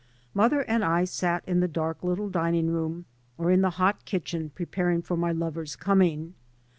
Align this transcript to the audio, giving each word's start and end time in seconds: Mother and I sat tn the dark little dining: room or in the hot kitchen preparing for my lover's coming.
Mother 0.33 0.61
and 0.61 0.83
I 0.83 1.05
sat 1.05 1.45
tn 1.45 1.59
the 1.59 1.67
dark 1.67 2.01
little 2.03 2.27
dining: 2.27 2.71
room 2.71 3.05
or 3.37 3.51
in 3.51 3.61
the 3.61 3.69
hot 3.77 4.03
kitchen 4.03 4.49
preparing 4.49 5.03
for 5.03 5.15
my 5.15 5.31
lover's 5.31 5.75
coming. 5.75 6.33